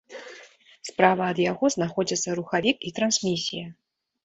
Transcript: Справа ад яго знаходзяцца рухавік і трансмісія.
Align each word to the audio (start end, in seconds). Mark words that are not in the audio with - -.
Справа 0.89 1.23
ад 1.33 1.37
яго 1.51 1.65
знаходзяцца 1.75 2.29
рухавік 2.41 2.77
і 2.91 2.95
трансмісія. 2.99 3.65